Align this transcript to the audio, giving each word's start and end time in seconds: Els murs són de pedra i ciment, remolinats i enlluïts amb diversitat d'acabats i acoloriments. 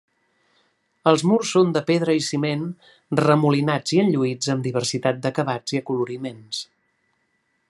Els 1.11 1.23
murs 1.31 1.51
són 1.57 1.75
de 1.75 1.83
pedra 1.89 2.15
i 2.21 2.23
ciment, 2.29 2.65
remolinats 3.21 3.95
i 3.99 4.03
enlluïts 4.07 4.53
amb 4.55 4.69
diversitat 4.71 5.23
d'acabats 5.27 5.77
i 5.77 5.83
acoloriments. 5.85 6.69